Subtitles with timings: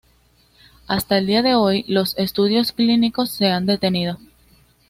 [0.87, 4.17] Hasta el día de hoy, los estudios clínicos se han detenido.